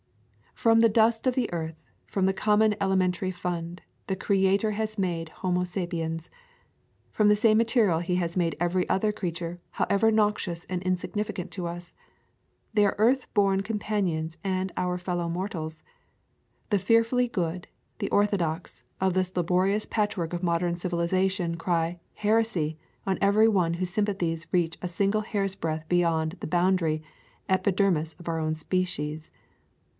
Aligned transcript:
From 0.55 0.79
the 0.79 0.89
dust 0.89 1.25
of 1.25 1.33
the 1.35 1.51
earth, 1.53 1.75
from 2.07 2.25
the 2.25 2.33
common 2.33 2.75
elementary 2.81 3.31
fund, 3.31 3.81
the 4.05 4.15
Creator 4.15 4.71
has 4.71 4.97
made 4.97 5.29
Homo 5.29 5.63
sapiens. 5.63 6.29
From 7.11 7.29
the 7.29 7.35
same 7.35 7.57
material 7.57 7.99
he 7.99 8.15
has 8.15 8.37
made 8.37 8.55
every 8.59 8.87
other 8.89 9.11
creature, 9.11 9.59
however 9.71 10.11
noxious 10.11 10.65
and 10.65 10.81
in 10.83 10.97
significant 10.97 11.49
to 11.51 11.67
us. 11.67 11.95
They 12.73 12.85
are 12.85 12.95
earth 12.99 13.27
born 13.35 13.61
com 13.61 13.79
panions 13.79 14.37
and 14.43 14.71
our 14.77 14.97
fellow 14.99 15.27
mortals. 15.27 15.81
The 16.69 16.79
fearfully 16.79 17.27
good, 17.27 17.67
the 17.97 18.09
orthodox, 18.09 18.85
of 18.99 19.13
this 19.15 19.35
laborious 19.35 19.85
patch 19.87 20.15
work 20.17 20.33
of 20.33 20.43
modern 20.43 20.75
civilization 20.75 21.57
cry 21.57 21.99
"Heresy" 22.15 22.77
on 23.07 23.17
every 23.19 23.47
one 23.47 23.75
whose 23.75 23.89
sympathies 23.91 24.45
reach 24.51 24.77
'a 24.81 24.87
single 24.87 25.21
hair's 25.21 25.55
breadth 25.55 25.87
beyond 25.89 26.37
the 26.39 26.47
boundary 26.47 27.03
epider 27.49 27.91
mis 27.93 28.13
of 28.15 28.27
our 28.27 28.39
own 28.39 28.53
species. 28.53 29.31